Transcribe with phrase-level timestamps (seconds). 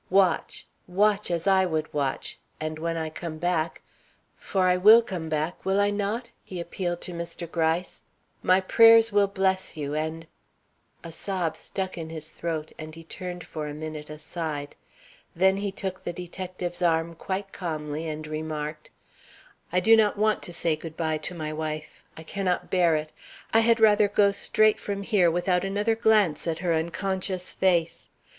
[0.09, 0.65] Watch!
[0.87, 1.29] watch!
[1.29, 3.83] as I would watch, and when I come back
[4.35, 7.45] for I will come back, will I not?" he appealed to Mr.
[7.47, 8.01] Gryce,
[8.41, 10.25] "my prayers will bless you and"
[11.03, 14.75] A sob stuck in his throat, and he turned for a minute aside;
[15.35, 18.89] then he took the detective's arm quite calmly and remarked:
[19.71, 22.03] "I do not want to say good by to my wife.
[22.17, 23.11] I cannot bear it.
[23.53, 28.09] I had rather go straight from here without another glance at her unconscious face.